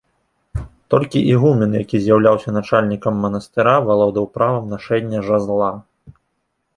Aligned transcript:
Толькі 0.91 1.19
ігумен, 1.33 1.75
які 1.81 1.97
з'яўляўся 2.05 2.53
начальнікам 2.57 3.19
манастыра, 3.25 3.73
валодаў 3.91 4.25
правам 4.39 4.65
нашэння 4.73 5.19
жазла. 5.29 5.69